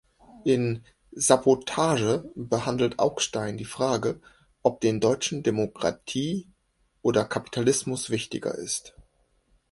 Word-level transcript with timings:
In 0.45 0.83
"Sabotage" 1.15 2.25
behandelt 2.35 2.97
Augstein 2.97 3.57
die 3.57 3.65
Frage, 3.65 4.19
ob 4.63 4.81
den 4.81 4.99
Deutschen 4.99 5.43
Demokratie 5.43 6.49
oder 7.03 7.23
Kapitalismus 7.23 8.09
wichtiger 8.09 8.55
ist. 8.55 8.95